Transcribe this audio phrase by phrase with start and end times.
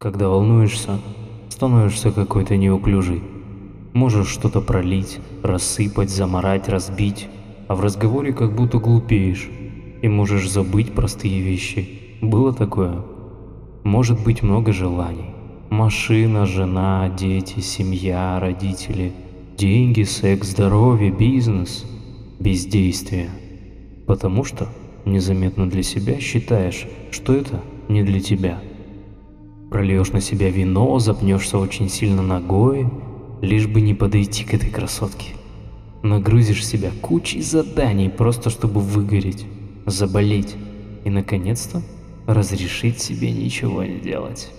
[0.00, 1.00] Когда волнуешься,
[1.48, 3.20] становишься какой-то неуклюжий.
[3.94, 7.26] Можешь что-то пролить, рассыпать, заморать, разбить,
[7.66, 9.50] а в разговоре как будто глупеешь
[10.00, 11.88] и можешь забыть простые вещи.
[12.22, 13.02] Было такое?
[13.82, 15.34] Может быть много желаний.
[15.68, 19.12] Машина, жена, дети, семья, родители,
[19.56, 21.84] деньги, секс, здоровье, бизнес,
[22.38, 23.30] бездействие.
[24.06, 24.68] Потому что
[25.04, 28.60] незаметно для себя считаешь, что это не для тебя.
[29.70, 32.90] Прольешь на себя вино, запнешься очень сильно ногой,
[33.42, 35.34] лишь бы не подойти к этой красотке.
[36.02, 39.46] Нагрузишь себя кучей заданий, просто чтобы выгореть,
[39.84, 40.56] заболеть
[41.04, 41.82] и, наконец-то,
[42.26, 44.50] разрешить себе ничего не делать.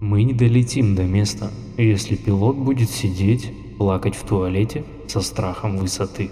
[0.00, 6.30] Мы не долетим до места, если пилот будет сидеть, плакать в туалете со страхом высоты.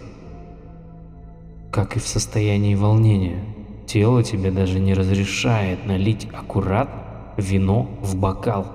[1.73, 3.43] Как и в состоянии волнения,
[3.87, 7.05] тело тебе даже не разрешает налить аккуратно
[7.37, 8.67] вино в бокал.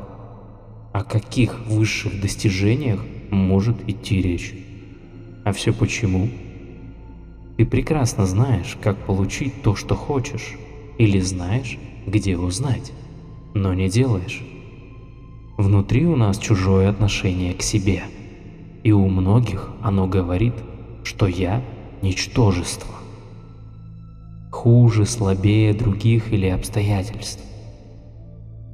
[0.93, 4.53] О каких высших достижениях может идти речь?
[5.45, 6.29] А все почему?
[7.57, 10.57] Ты прекрасно знаешь, как получить то, что хочешь,
[10.97, 12.91] или знаешь, где узнать,
[13.53, 14.43] но не делаешь.
[15.57, 18.03] Внутри у нас чужое отношение к себе,
[18.83, 20.53] и у многих оно говорит,
[21.03, 21.61] что я–
[22.01, 22.95] ничтожество.
[24.51, 27.43] Хуже, слабее других или обстоятельств.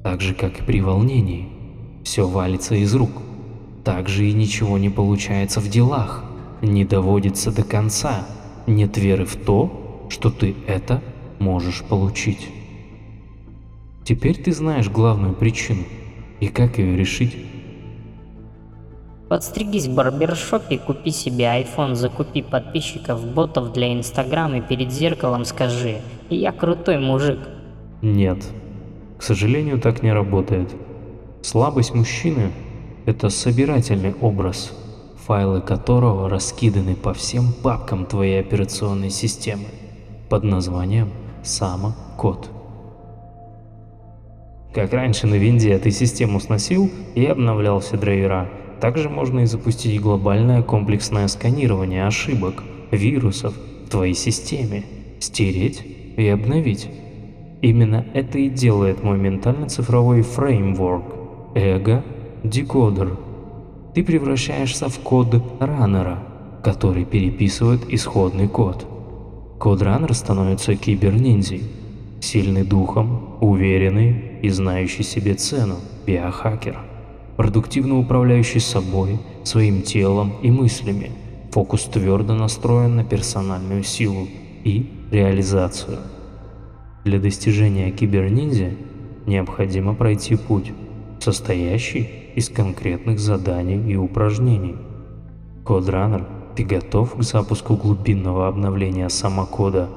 [0.06, 1.48] Так же, как и при волнении,
[2.04, 3.10] все валится из рук.
[3.84, 6.24] Так же и ничего не получается в делах,
[6.62, 8.28] не доводится до конца,
[8.68, 11.02] нет веры в то, что ты это
[11.40, 12.50] можешь получить.
[14.04, 15.86] Теперь ты знаешь главную причину
[16.40, 17.36] и как ее решить.
[19.28, 26.02] Подстригись в барбершопе, купи себе iPhone, закупи подписчиков, ботов для Инстаграм и перед зеркалом скажи
[26.30, 27.40] «Я крутой мужик».
[28.04, 28.46] Нет,
[29.26, 30.70] сожалению, так не работает.
[31.42, 32.52] Слабость мужчины–
[33.06, 34.72] это собирательный образ,
[35.26, 39.66] файлы которого раскиданы по всем папкам твоей операционной системы
[40.30, 41.10] под названием
[41.44, 42.50] «Само-код».
[44.74, 48.50] Как раньше на винде ты систему сносил и обновлял все драйвера,
[48.82, 52.62] также можно и запустить глобальное комплексное сканирование ошибок,
[52.92, 53.56] вирусов
[53.86, 54.84] в твоей системе,
[55.20, 55.82] стереть
[56.18, 56.90] и обновить.
[57.62, 61.06] Именно это и делает мой ментально-цифровой фреймворк
[61.56, 62.04] Эго
[62.44, 63.18] Декодер.
[63.94, 66.20] Ты превращаешься в код раннера,
[66.64, 68.86] который переписывает исходный код.
[69.60, 71.64] Код-раннер становится киберниндзей,
[72.20, 76.78] сильный духом, уверенный и знающий себе цену, биохакер,
[77.38, 81.12] продуктивно управляющий собой, своим телом и мыслями,
[81.52, 84.28] фокус твердо настроен на персональную силу
[84.64, 86.00] и реализацию.
[87.06, 88.72] Для достижения киберниндзя
[89.28, 90.74] необходимо пройти путь,
[91.20, 94.76] состоящий из конкретных заданий и упражнений.
[95.64, 99.88] Кодранер, ты готов к запуску глубинного обновления самокода?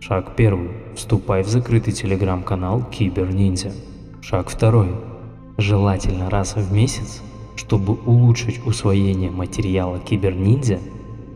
[0.00, 0.70] Шаг первый.
[0.96, 3.70] Вступай в закрытый телеграм-канал Киберниндзя.
[4.22, 4.88] Шаг второй.
[5.56, 7.22] Желательно раз в месяц,
[7.54, 10.80] чтобы улучшить усвоение материала Киберниндзя,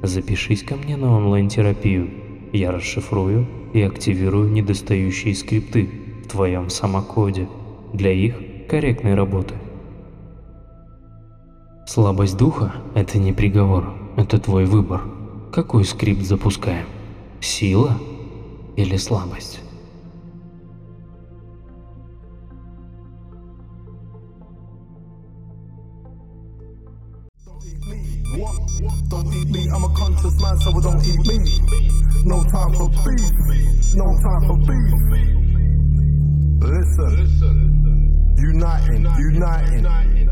[0.03, 2.11] запишись ко мне на онлайн-терапию.
[2.53, 3.47] Я расшифрую
[3.79, 5.89] и активирую недостающие скрипты
[6.25, 7.49] в твоем самокоде
[7.93, 8.35] для их
[8.69, 9.55] корректной работы.
[11.87, 15.03] Слабость духа– это не приговор, это твой выбор.
[15.53, 16.87] Какой скрипт запускаем?
[17.41, 17.99] Сила
[18.77, 19.61] или слабость?
[29.09, 31.39] Don't eat me, I'm a conscious man, so don't eat me.
[32.25, 33.33] No time for beef,
[33.97, 34.95] no time for beef.
[36.63, 37.17] Listen,
[38.39, 40.28] uniting, uniting.